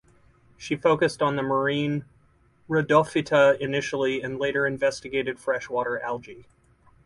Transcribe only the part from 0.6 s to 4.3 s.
focused on the marine Rhodophyta initially